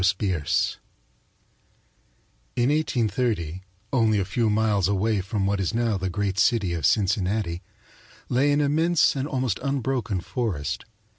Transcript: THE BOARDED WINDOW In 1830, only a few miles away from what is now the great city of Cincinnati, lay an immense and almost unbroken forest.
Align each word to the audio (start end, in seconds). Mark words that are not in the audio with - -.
THE 0.01 0.15
BOARDED 0.17 0.31
WINDOW 0.31 0.77
In 2.55 2.69
1830, 2.75 3.61
only 3.93 4.17
a 4.19 4.25
few 4.25 4.49
miles 4.49 4.87
away 4.87 5.21
from 5.21 5.45
what 5.45 5.59
is 5.59 5.75
now 5.75 5.99
the 5.99 6.09
great 6.09 6.39
city 6.39 6.73
of 6.73 6.87
Cincinnati, 6.87 7.61
lay 8.27 8.51
an 8.51 8.61
immense 8.61 9.15
and 9.15 9.27
almost 9.27 9.59
unbroken 9.61 10.19
forest. 10.19 10.85